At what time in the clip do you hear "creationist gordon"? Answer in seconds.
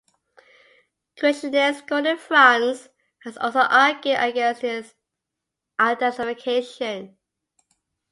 1.15-2.17